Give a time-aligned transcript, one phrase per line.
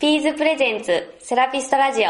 [0.00, 2.04] ピーズプレゼンツセラピストラジオ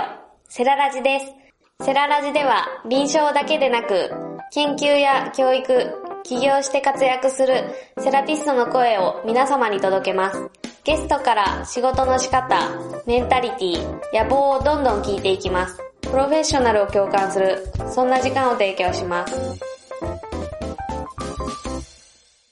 [0.49, 1.85] セララジです。
[1.85, 4.13] セララジでは臨床だけでなく
[4.53, 5.91] 研究や教育、
[6.23, 7.65] 起業して活躍する
[7.99, 10.39] セラピストの声を皆様に届けます。
[10.85, 12.71] ゲストから仕事の仕方、
[13.09, 15.77] メンタリティ、野望をどんどん聞いていきます。
[16.03, 17.59] プロフェッショナルを共感する、
[17.93, 19.35] そんな時間を提供します。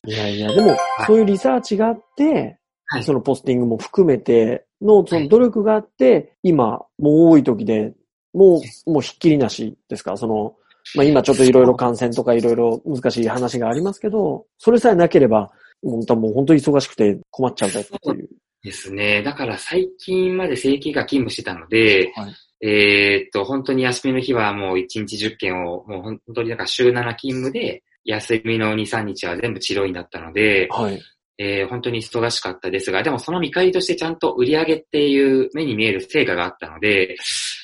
[0.05, 0.77] いやいや、でも、
[1.07, 2.59] そういうリサーチがあって、
[2.91, 7.95] はいそのポスティングも含めての、その努力があって、今、もう多い時で、
[8.33, 10.17] もう、もうひっきりなしですか？
[10.17, 10.55] その、
[10.95, 15.51] まあ今ちょっといろいろ感染とかいろいろ難しい話がありますけど、それさえなければ、
[15.83, 18.29] 本当もう本当に忙しくて困っちゃうタイプっていう。
[18.63, 19.23] ですね。
[19.23, 31.01] だから最近まで正規が勤務してたので、はいえーっと、本当に休みの日はもう1日10件を、もう本当になんか週7勤務で、休みの2、3日は全部治療院だったので、はい。
[31.39, 37.17] えー本当に忙しかったですが、でもその見返りとしてちゃんと売り上げっていう目に見える成果があったので、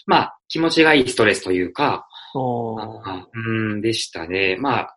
[0.07, 2.07] まあ、気持ちがいいストレスというか、
[3.33, 4.57] うん、でしたね。
[4.59, 4.97] まあ、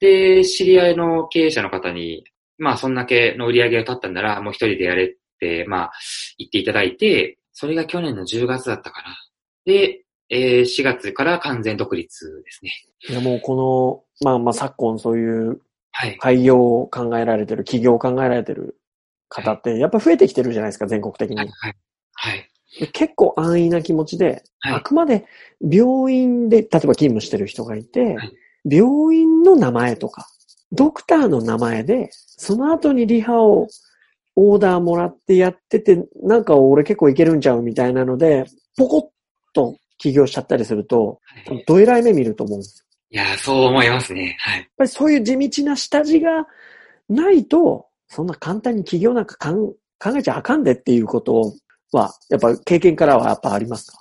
[0.00, 2.24] で、知り合いの経営者の方に、
[2.58, 5.08] まあ、そんだけの売り上げが立ったんなら、もう一人でやれっ
[5.38, 5.92] て、まあ、
[6.38, 9.16] 言っていただいて、それが去年の10月だったかな。
[9.64, 12.72] で、えー4月から完全独立ですね。
[13.10, 15.60] いやもうこの、まあまあ昨今そういう
[15.92, 16.18] はい。
[16.18, 18.80] 開業を考えられてる、企業を考えられてる
[19.28, 21.36] 方って、やっぱ増えてきてるじゃないですか、全国的に。
[21.36, 21.48] はい。
[22.14, 22.48] はい。
[22.92, 25.26] 結構安易な気持ちで、はいあくまで
[25.60, 28.32] 病院で、例えば勤務してる人がいて、はい
[28.64, 30.28] 病院の名前とか、
[30.70, 33.68] ドクターの名前で、その後にリハを
[34.36, 38.44] オーダーもらってやってて、なんか俺結構いけるんちゃうみたいなので、
[38.76, 39.02] ポコッ
[39.52, 44.38] と起業しちゃったりすると、はいどえらい目見ると思うんですいやー、そう思いますね。
[44.40, 44.60] はい。
[44.60, 46.46] やっぱりそういう地道な下地が
[47.10, 51.52] ないと、そんな簡単に起業なんかかん考えちゃあかんでっていうこと
[51.92, 53.98] は、やっぱ経験からはやっぱありますか？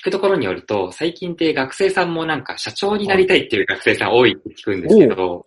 [0.00, 5.46] 聞くところによると、最近って学生さんもなんか社長になりたいっていう学生さん多いって聞くんですけど。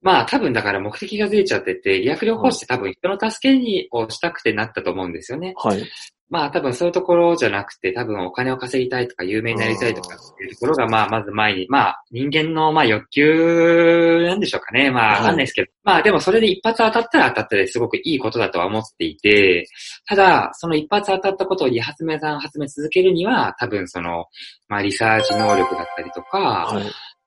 [0.00, 5.52] まあ多分だから目的がずれちゃってて、理学療法士って多分人の助けにをしたくてなったと思うんですよね。
[5.56, 5.84] はい。
[6.28, 14.90] まあ多分そういうところじゃなくて、多分お金を稼ぎたいとか有名になりたいとかっていうところがまあまず前に、まあ人間のまあ欲求なんでしょうかね。
[14.90, 19.66] まあわかんないですけど、まあでもそれで一発当たったら当たったですごくいいことだとは思っていて、
[20.06, 24.26] ただその一発当たったことをリ発明さん発明続けるには、多分その、
[24.68, 26.84] まあリサーチ能力だったりとか、はい。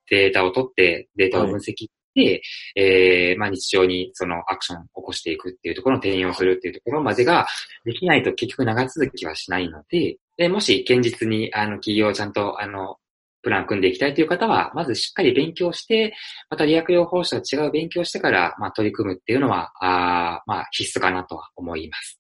[0.10, 2.42] データを取って、データを分析して、
[2.76, 7.48] えーまあ日常にそのアクションを起こしていくっていうところの転用するっていうところまでが
[7.86, 12.98] できないと結局長続きはしないので、で、もし現実にあの企業をちゃんとあの、
[13.42, 16.14] プラン組んでいきたいという方は、まずしっかり勉強して、
[16.50, 22.20] また理学療法士と違う勉強してから、まあ取り組むっていうのは、あーまあ必須かなとは思います。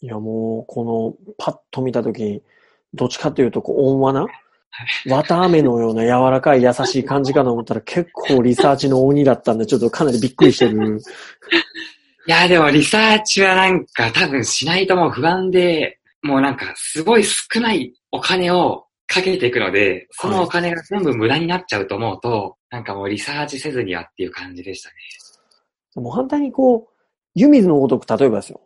[0.00, 2.42] いやもう、この、パッと見たとき、
[2.94, 4.26] どっちかというと、こう、温和な、
[5.06, 11.00] 綿飴のような柔らかい優しい感じかと思ったら結構リサーチの鬼だったんで、ちょっとかなりびっくりしてる。
[12.26, 24.94] いや、でもリサーチはなんか多分しないともう不安で、もうなんかすごい少ないお金をかけていくので、そのお金が全部無駄になっちゃうと思うと、なんかもうリサーチせずにはっていう感じでしたね。
[25.96, 26.98] もう反対にこう、
[27.34, 28.60] 湯水のごとく、例えばですよ。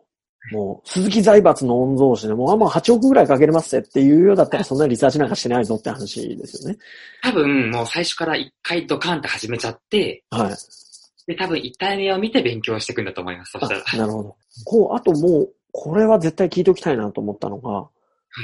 [0.51, 6.77] もう、鈴木財閥の御曹司でもう、あ、もう8億ぐらいかけれますっていうようだったら、そんなリサーチなんかしてないぞって話ですよね。
[7.21, 10.53] 多分もう最初から一回ドカンって始めちゃって、はい。
[11.27, 13.53] で、多分一体目を見て勉強していくんだと思います。
[13.53, 13.83] そしたら。
[13.93, 14.35] あなるほど。
[14.65, 17.87] こう、あともう、これは絶対聞いておきたいなと思ったのが、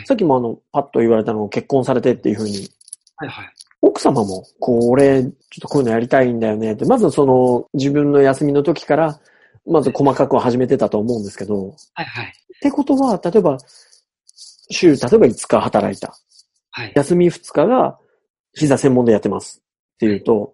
[0.02, 2.70] いさっきもあの、パッと言われたのを結婚されてっていうふうに、
[3.18, 3.54] はいはい。
[3.82, 9.20] 奥様も、こう、俺、ちょっとこういうのやりたいんだよねって、まずその、自分の休みの時から、
[9.66, 12.26] まず細かくは始めてたと思うんですけど、はいはい。
[12.26, 12.30] っ
[12.62, 13.58] てことは、例えば、
[14.72, 16.16] 週、例えば5日働いた。
[16.72, 16.94] はい。
[16.96, 17.98] 休み2日が
[18.54, 19.62] 膝専門でやってます
[19.96, 20.54] っていうと、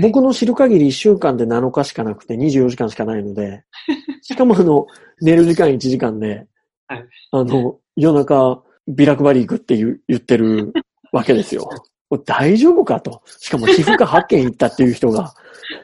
[0.00, 3.64] 僕の知る限り1週間で7日しかなくて24時間しかないので、
[4.22, 4.86] しかもあの、
[5.20, 6.46] 寝る時間1時間で、
[6.86, 10.72] はいあの、夜中、ビラ配り行くって言ってる
[11.12, 11.68] わけですよ。
[12.24, 13.22] 大丈夫かと。
[13.38, 15.34] しかも皮膚科8件行ったっていう人が、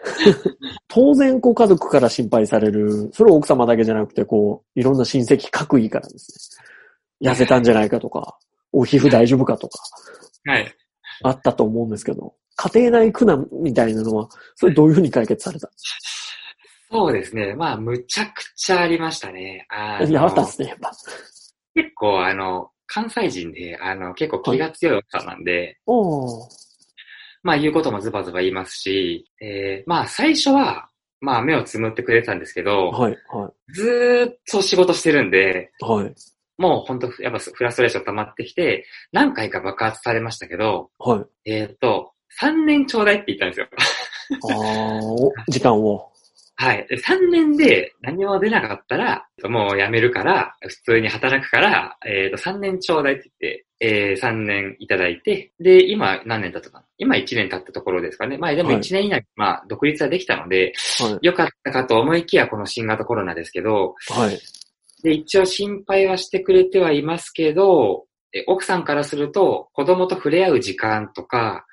[0.89, 3.11] 当然、こう家族から心配される。
[3.13, 6.59] それは奥様だけじゃなくて、こう、いろんな親戚各位からです
[7.23, 7.31] ね。
[7.31, 8.39] 痩せたんじゃないかとか、
[8.73, 9.79] お皮膚大丈夫かとか、
[10.47, 10.75] はい。
[11.23, 16.05] あったと思うんですけど、家庭内苦難みたいなのは、それどういうふうに解決されたんです
[16.91, 17.55] そうですね。
[17.55, 19.67] まあ、むちゃくちゃありましたね。
[19.69, 20.93] あのかいや、あったんですね、やっぱ。
[21.75, 26.49] 結構、あの、関西人で、あの、結構気が強い奥さんなんで、おー。
[27.45, 30.89] まあ言うこともズバズバ言いますし、えー、まあ最初は、
[31.21, 36.15] まあ目をつむってくれてたんですけど、はい、はずーっと仕事してるんで、い、はい。
[36.57, 41.51] もう本当やっぱフラストレーション溜まってきて、何回か爆発されましたけど、はい。
[41.51, 43.69] えっ、と、3年ちょうだいって言ったんですよ。
[44.51, 46.11] ああ、お時間を。
[46.57, 46.87] はい。
[46.89, 56.85] で3年で何も出なかったら、もう辞めるから、普通に働くから、えっ、と、3年ちょうだいって言って、えー、3年いただいて、で、今何年経ったかな？
[56.97, 58.39] 今1年経ったところですかね。
[58.39, 64.13] まあでもはい1年以内、まあ独立はできたので、は良かったかと思いきやこの新型コロナですけど、い。
[64.13, 64.39] はい。
[65.03, 71.67] で、一応心配はしてくれてはいますけど、え奥さんからすると、子供と触れ合う時間とか、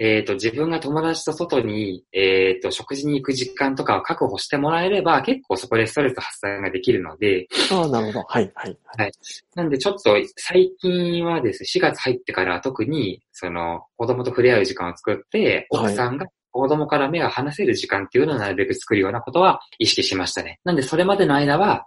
[0.00, 8.24] えっ、と、自分が友達と外に、えっ、と、食事に行く時間とかを確保してもらえれば、結構そこでストレス発散ができるので、ああ、なるほど。
[8.28, 9.12] はい、はい。
[9.56, 20.60] なんでちょっと最近はですね、4月入ってから特に、その、子供と触れ合う時間を作って、はい奥さんが子供から目が離せる時間っていうのをなるべく作るようなことは意識しましたね。
[20.64, 21.86] なんでそれまでの間は、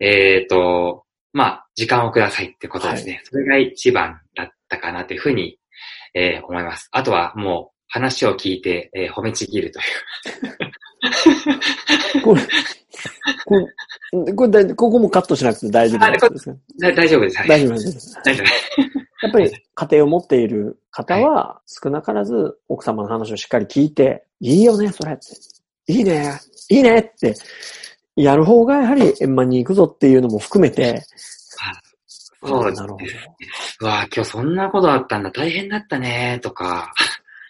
[0.00, 3.22] えっ、と、まあ、時間をくださいってことですね。
[3.24, 5.58] それが一番だったかなというふうに、
[6.14, 6.88] えー思います。
[6.92, 9.84] あとはもう話を聞いて、えー褒めちぎるという。
[12.22, 12.42] これ、
[13.46, 13.54] こ
[14.26, 17.38] れ、これだここもカットしなくて大丈夫ですかだ大丈夫です。
[17.38, 18.14] はい大丈夫です。
[18.24, 18.70] 大丈夫です。
[19.22, 25.92] やっぱり家庭を持っている方は少なからず奥様の話をしっかり聞いて、いいよね、それって。
[25.92, 26.40] いいね、
[26.70, 27.34] いいねって、
[28.16, 31.02] やる方がやはり円満に行くぞっていうのも含めて、
[32.42, 33.04] そうですなるほど。
[33.80, 36.92] うわぁ、今日そんなことあったんだ、大変だったね、とか、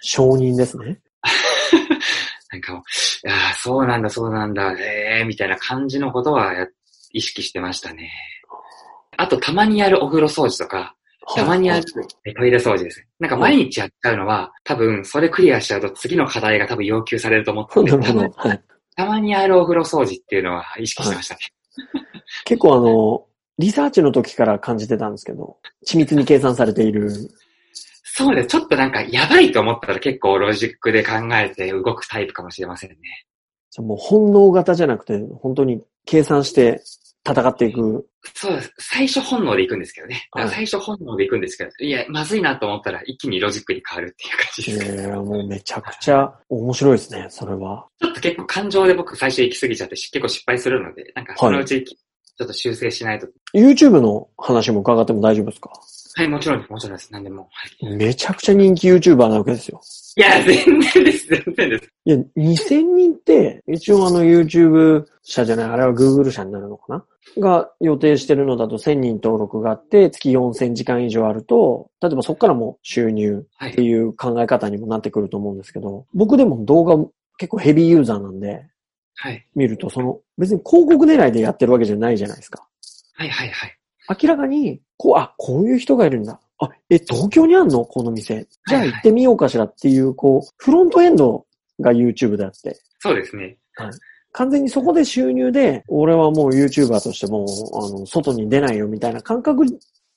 [0.00, 1.00] 承認ですね。
[2.52, 6.66] なんか、いやーそうなんだ、そうなんだ、えー、みたいな感じのことはや
[7.12, 8.10] 意識してましたね。
[9.16, 10.96] あと、たまにやるお風呂掃除とか、
[11.36, 13.06] たまにやるトイレ掃除ですね。
[13.20, 18.30] なんか毎日やっちゃうのは、多分それクリアしちゃうと次の課題が多分要求されると思ったまど。
[18.36, 18.62] はい。
[18.96, 21.40] たまにやるお風呂掃除っていうのは意識してましたね。
[22.44, 23.26] 結構あの、
[23.58, 27.10] リサーチの時から感じてたんですけど、緻密に計算されている。
[28.02, 28.48] そうです。
[28.48, 32.96] ちょっとなんかやばいと思ったら結構ロジックで考えて動くタイプかもしれませんね。
[33.70, 36.82] じゃあもう本能型じゃなくて、本当に計算して
[37.26, 38.06] 戦っていく。
[38.34, 38.72] そうです。
[38.78, 40.28] 最初本能で行くんですけどね。
[40.48, 45.02] 最初本能で行くんですけど、い、や、まずいなと思ったら一気にロジックに変わるっていう感じです。
[45.02, 47.86] えー、もうめちゃくちゃ面白いですね、それは。
[48.00, 51.84] ちょっと結構感情で僕最初行き過ぎちゃってし結構失敗するので、なんかそのうち
[52.36, 53.28] ちょっと修正しないと。
[53.54, 55.70] YouTube の話も伺っても大丈夫ですか？
[56.16, 56.72] はい、もちろんです。
[56.72, 57.12] もちろんです。
[57.12, 57.42] 何でも。
[57.42, 57.48] は
[57.80, 59.80] い、めちゃくちゃ人気 YouTuber なわけですよ。
[60.16, 61.28] いや、全然です。
[61.28, 61.92] 全然です。
[62.04, 67.04] いや、2000人って、一応あの YouTube 社じゃない、あれは Google 社になるのかな？
[67.38, 73.82] が予定してるのだと1000人登録があって、月4000時間以上あると、例えばそこからも収入はいって。
[73.82, 76.96] いう考え方にもなってくると思うんですけど、僕でも動画
[77.38, 78.69] 結構ヘビーユーザーなんで、はい。
[79.54, 82.66] 見るとその、別に広告狙いでやってるわけじゃないじゃないですか。
[83.14, 83.78] はい、はい、はい。
[84.22, 86.40] 明らかに、こう、あ、こういう人がいるんだ。
[86.58, 87.84] あ、え、東京にあんの？
[87.84, 88.46] この店。
[88.66, 91.46] じゃあはいはい行ってみようかしらっていう、こう、フロントエンド
[91.80, 93.56] が YouTube であって、そうですね。
[94.32, 99.64] 完全にそこで収入で、俺はもう YouTuber としても、あの、外に出ないよみたいな感覚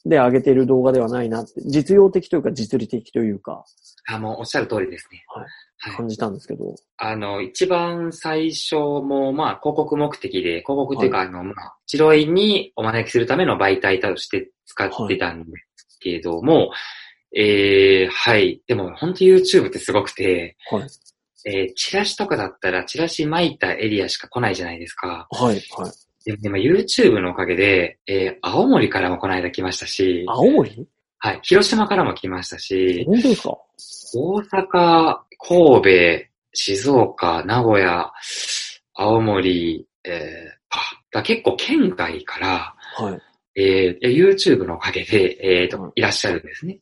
[0.06, 3.66] で上げている動画ではないなって、実用的というか実利的というか、
[4.08, 5.24] あ、もうおっしゃる通りですね。
[5.28, 5.46] はい
[5.84, 5.96] はい。
[5.98, 16.72] 感じたんですけど、あの、一番最初も、まあ、広告目的で、広告っていうか、あの、まあ、白いにお招きするための媒体として使ってたんですけども、
[17.36, 18.62] えー、はい。
[18.68, 20.84] でも、本当 YouTube ってすごくて、はい。
[21.46, 25.28] えーチラシとかだったら、チラシ巻いたエリアしか来ないじゃないですか。
[25.30, 25.92] はい、はい。
[26.26, 30.88] ででも YouTube のおかげで、えー青森からもこの間来ましたし、青森？
[31.20, 31.40] はい。
[31.44, 33.58] 広島からも来ましたし、本当ですか？
[34.16, 38.12] 大阪、神戸、静岡、名古屋、
[38.94, 40.14] 青森、えー、
[40.70, 40.80] あ、
[41.12, 43.22] だ結構県外から、はい。
[43.56, 46.80] えー、YouTube のおかげで、えーと、うんいらっしゃるんですね。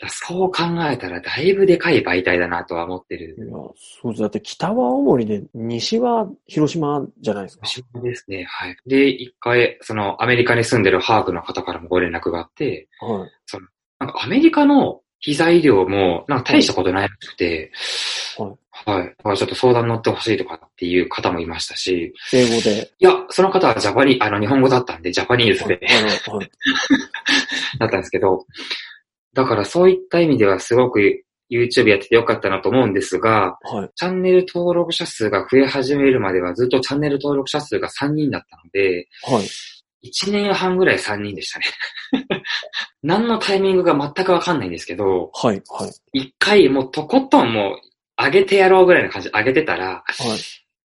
[0.00, 3.34] だそう考えたら、だいぶでかい媒体だなとは思ってる。
[3.36, 4.22] いや、そうです。
[4.22, 7.66] だって北は青森で、西は広島じゃないですか。
[7.66, 8.44] 島ですね。
[8.44, 8.76] はい。
[8.86, 13.30] で、一回、その、アメリカに住んでるハーフの方からもご連絡があって、はい。
[13.98, 17.72] なんかアメリカの膝医療も、なんか大したことないらしくて、
[18.38, 18.68] はい。
[18.86, 19.08] はい。
[19.08, 22.92] だからちょっと相談乗ってほしいとかっていう方もいましたし、英語で。
[23.00, 26.50] いや、その方はジャパニー、あの、日本語だったんで、ジャパニーズはいで、はいはい。
[27.80, 28.46] だったんですけど、
[29.38, 33.90] だからそういった意味ではすごく YouTube やっててよかったなと思うんですが、はい。
[33.94, 40.08] チャンネル登録者数が増え始めるまではずっとチャンネル登録者数が3人だったので、はい。
[40.08, 41.66] 1年半ぐらい3人でしたね。
[43.04, 45.62] 何のタイミングが全くわかんないんですけど、はい。
[45.68, 45.90] はい。
[46.12, 50.04] 一回もうとことんもう上げてやろうぐらいの感じで上げてたら、は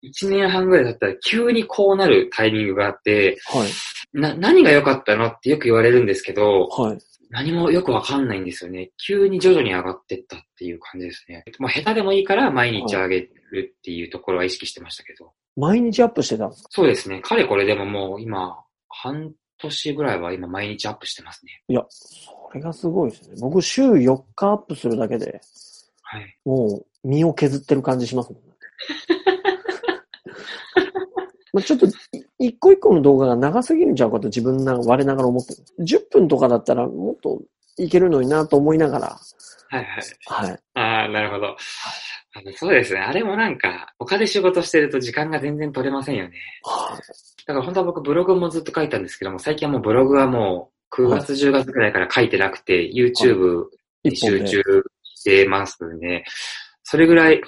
[0.01, 0.09] い。
[0.09, 3.69] 1年半ぐらいだったら急にこうなるタイミングがあって、はい。
[4.19, 6.97] な、何が良かったのってよく言われるんですけど、はい。
[7.29, 8.91] 何もよくわかんないんですよね。
[9.05, 11.43] 急に徐々に上がってったっていう感じですね。
[11.59, 13.21] まあ、下手でもいいから毎日上げ
[13.51, 15.31] るっていうところは意識してましたけど。
[15.55, 16.69] 毎日アップしてたんですか？
[16.71, 17.21] そうですね。
[17.21, 21.61] かれこれでももう今、半年ぐらいは今毎日アップしてますね。
[21.67, 23.35] いや、それがすごいですね。
[23.39, 25.39] 僕週4日アップするだけで、
[26.01, 26.37] はい。
[26.45, 28.49] もう身を削ってる感じしますもんね。
[31.59, 31.91] まあちょっと、い
[32.39, 35.85] 一個一個の動画が長すぎるんちゃうかと自分な、我ながら思ってる。
[35.85, 37.41] 10分とかだったらもっと
[37.77, 39.19] いけるのになと思いながら、
[39.71, 40.47] はいはい。
[40.47, 40.59] はい。
[40.73, 41.47] ああ、なるほど。
[41.47, 42.99] あのそうですね。
[42.99, 46.33] あれもなんか、他で仕事してると時間が全然取れませんよね。
[46.63, 47.01] はい
[47.49, 53.65] だから本当は僕ブログもずっと書いたんですけども、最近はもうブログはもう9月、10月くらいから書いてなくて、YouTube
[54.03, 54.61] に集中
[55.03, 56.25] してますね。
[56.83, 57.41] それぐらい、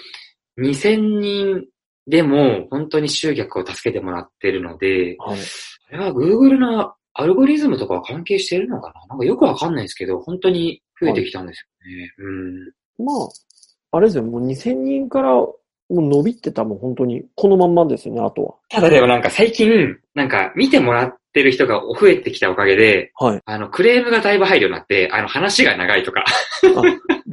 [0.60, 1.66] 2000人
[2.12, 5.40] でも本当に集客を助けてもらってるので、はい。
[5.40, 5.46] こ
[5.92, 9.08] れは Google のアルゴリズムとかは関係してるのかな？
[9.08, 12.14] なんかよくわかんないですけど、本当に増えてきたんですよね。
[12.18, 13.06] うん。
[13.06, 15.56] まあ、あれですよ、もう2000人からも
[15.90, 18.56] う伸びってたもん本当にこのまんまですよね、あとは。
[18.68, 23.42] ただでもなんか最近、なんか見てもらってる人が増えてきたおかげで、はい。
[23.46, 26.26] あの、クレームがだいぶ入るようになって、あの、話が長いとか、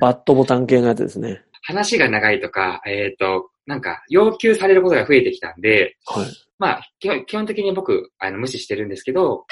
[0.00, 1.42] バットボタン系のやつですね。
[1.62, 6.26] 話が長いとか、えっ、と、なんか、要求されることが増えてきたんで、はい。
[6.58, 9.44] まあ、基本基本的に僕、あの、無視してるんですけど、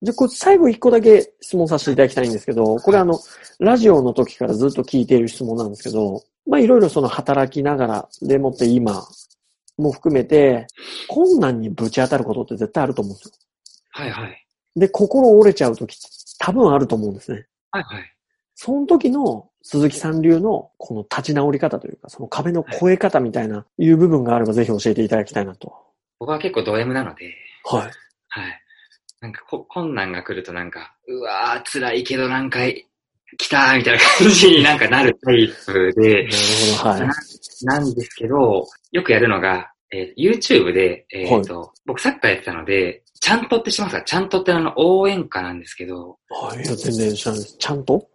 [0.00, 3.18] じゃあ、これ最後一個だけ質問させていただきたいんですけど、これあの、
[3.58, 9.06] ラジオの時からずっと聞いている質問なんですけど、まあいろいろその働きながらでもって今
[9.76, 10.66] も含めて、
[11.08, 13.32] 困難にぶち当たることって絶対あると思うんですよ。
[13.90, 14.46] はいはい。
[14.74, 15.98] で、心折れちゃう時
[16.38, 17.46] 多分あると思うんですね。
[17.72, 18.14] はいはい。
[18.54, 25.72] その時の鈴木さん流のこの立ち直り方というか、その壁の越え方みたいないう部分があればぜひ教えていただきたいなと。
[26.18, 27.34] 僕は結構ド M なので、
[27.64, 27.82] はい。
[28.28, 28.62] はい。
[29.20, 32.60] なんかこ、困難が来るとなんか、うわー、辛いけどなんか、
[33.36, 36.34] 来たーみたいな感じになんかなるタイプで、なる
[36.78, 37.00] ほど、はい。
[37.00, 37.14] な
[37.78, 44.02] なんですけど、よくやるのが、えー YouTube で、えっ、と、僕サッカーやってたので、ちゃんとってしますか？
[44.02, 46.64] ちゃんとってあの応援歌なんですけど、はい。
[46.64, 47.56] 全然知らないです。
[47.58, 48.08] ちゃんと？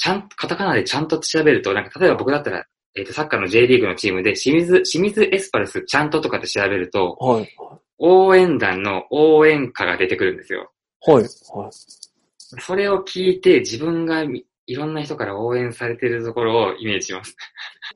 [0.00, 2.64] ちゃん、カタカナでちゃんと調べると、なんか例えば僕だったら、
[2.96, 7.48] えっ、と、サッカーの J リーグのチームで、清水、清水エスパルスちゃんととかって調べると、はい。
[7.98, 10.72] 応援団の応援歌が出てくるんですよ。
[11.06, 11.16] はい。
[11.16, 11.28] はい。
[12.38, 17.36] それを聞いて自分がみいろんな人から応援されてるところをイメージします。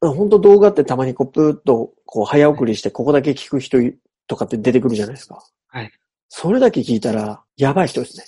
[0.01, 3.79] 本当動画ってたまにこう、ぷーっと、こう、早送りして、ここだけ聞く人
[4.27, 5.43] とかって出てくるじゃないですか。
[5.69, 5.91] はい。
[6.29, 8.25] それだけ聞いたら、やばい人ですね。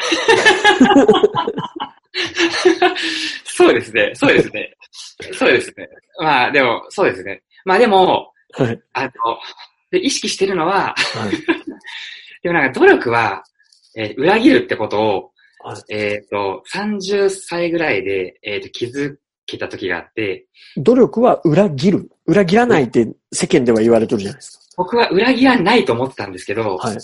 [3.44, 4.12] そうですね。
[4.14, 4.76] そうですね。
[5.32, 5.88] そうですね。
[6.18, 7.42] まあでも、そうですね。
[7.64, 8.80] まあでも、はい。
[8.94, 9.10] あの、
[9.90, 11.30] で意識してるのは、はい。
[12.42, 13.44] でもなんか努力は、
[13.96, 15.30] えー裏切るってことを、
[15.62, 22.10] はいえっ、と、30歳ぐらいで、えっ、と、気づけた時があって、努力は裏切る。
[22.26, 26.88] 裏切らないって世間では言われてるじゃないです僕は裏切らないと思ってたんですけど、か。
[26.88, 26.98] はい。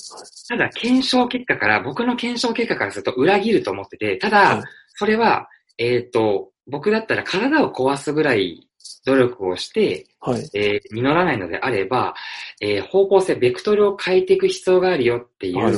[0.49, 4.65] ただ検証結果から、僕の検証結果からすると裏切ると思ってて、ただ、はい
[4.97, 5.49] それは、
[5.79, 8.69] えっ、と、僕だったら体を壊すぐらい
[9.07, 10.51] 努力をして、はい。
[10.55, 12.15] えー実らないのであれば、
[12.61, 15.75] えー方向性、ベクトルを変えていく必要があるよっていう、はい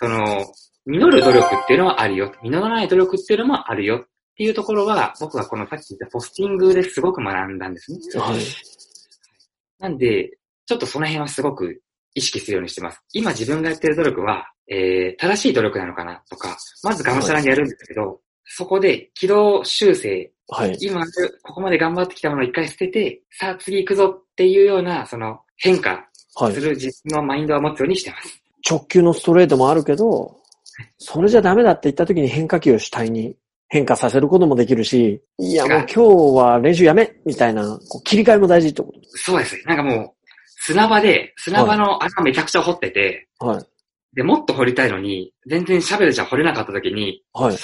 [0.00, 0.46] その、
[0.86, 2.32] 実る努力っていうのはあるよ。
[2.42, 7.98] 実らない努力っていうのもあるよっていうところは、僕はこのさっき言ったポスティングですごく学んだんですね。
[8.20, 8.38] はい。
[9.78, 11.82] なんで、ちょっとその辺はすごく
[12.14, 13.02] 意識するようにしてます。
[13.12, 20.76] 今自分がやってる努力は、えー、正しい努力なのかなとか、まずがむしゃらにやるんですけど、そこで軌道修正、はい。
[20.80, 21.04] 今、
[21.42, 26.60] ここまで頑張ってきたものを一回捨てて、さあ次行くぞっていうような、その変化はいす。
[26.60, 28.42] る自分のマインドは持つようにしてます。
[28.68, 30.36] 直球のストレートもあるけど、
[30.98, 33.36] それじゃダメだって言った時に変化球を主体に
[33.68, 36.02] 変化させることもできるし、いやもう今日
[36.36, 39.60] は練習やめみたいな、こう切り替えも大事ってこそうです。
[39.66, 40.10] なんかもう、
[40.60, 43.46] 砂場で、砂場の穴めちゃくちゃ掘ってて、と。
[43.46, 43.64] はい。
[44.14, 47.56] で、もっと掘りたいのに、全然シャベルじゃ掘れなかった時に、はい。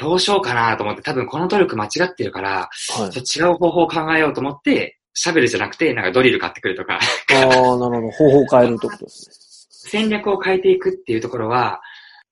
[0.00, 3.10] どうしようかなと思って、多分この努力間違ってるから、はい。
[3.10, 7.00] ちょっと違う方法を考えようと思って、シャベルじゃなくて、なんかドリル買ってくるとか、あ
[7.36, 8.10] あ、なるほど。
[8.10, 11.80] 方法を変えるってことです戦略を変えていくっていうところは、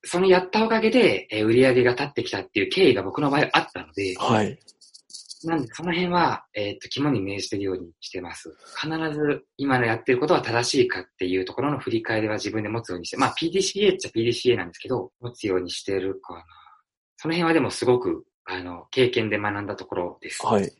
[0.03, 4.59] そのやったおかげで、えー売り上げが立ってきたっていう経緯が僕の場合あったのでね。、はい。
[5.45, 8.49] なんでその辺は、えっ、と、肝に銘じてるようにしてます。
[8.81, 16.43] 必ず今のやってることは正しいかっていうところの振り返りは自分で持つようにして、まあ PDCA っちゃ PDCA なんですけど、持つようにしてるかな。
[17.23, 20.45] その辺はでもすごく、あの、経験で学んだところです。
[20.45, 20.65] はい。
[20.65, 20.71] じ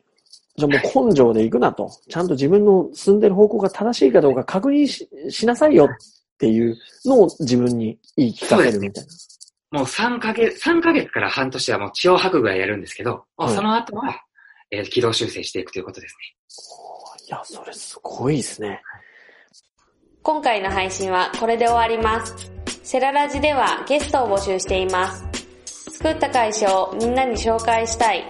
[0.59, 1.89] ゃあもう根性で行くなと。
[2.09, 5.91] ちゃんと自分の進んでる方向が正しいかどうか確認ししなさいよっっ
[6.37, 9.05] ていうのを自分に言い聞かせるみたい
[9.71, 9.79] な。
[9.79, 14.13] もう3ヶ月、3ヶ月から半年はもう血を吐くぐらいやるんですけど、はいその後は、
[14.69, 16.17] えー軌道修正していくということです
[17.19, 17.25] ね。
[17.25, 18.81] いや、それすごいですね。
[20.21, 22.51] 今回の配信はこれで終わります。
[22.83, 25.32] セララジではゲストを募集しています。
[26.03, 28.25] 作った会社をみんなに紹介したい。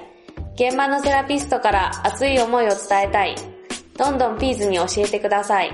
[0.54, 3.36] 現場のセラピストから熱い思いを伝えたい。
[3.98, 5.72] どんどんピーズに教えてください。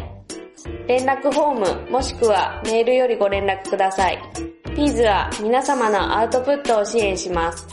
[0.88, 4.18] 連絡フォームもしくはメールよりご連絡ください。
[4.64, 7.68] ピーズは皆様のアウトプットを支援します。